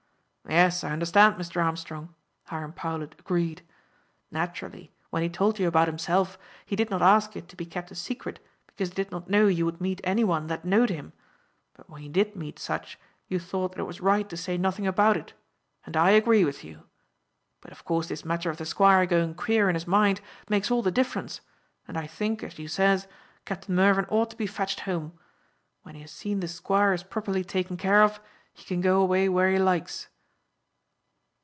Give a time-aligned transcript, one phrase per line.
[0.49, 1.63] "Yes, I understand, Mr.
[1.63, 2.13] Armstrong,"
[2.47, 3.61] Hiram Powlett agreed.
[4.31, 7.89] "Naturally, when he told you about himself, he did not ask it to be kept
[7.89, 11.13] a secret, because he did not know you would meet any one that knowed him.
[11.73, 14.85] But when you did meet such, you thought that it was right to say nothing
[14.85, 15.31] about it,
[15.85, 16.83] and I agree with you;
[17.61, 20.81] but of course this matter of the Squire going queer in his mind makes all
[20.81, 21.39] the difference,
[21.87, 23.07] and I think, as you says,
[23.45, 25.17] Captain Mervyn ought to be fetched home.
[25.83, 28.19] When he has seen the Squire is properly taken care of,
[28.53, 30.09] he can go away where he likes."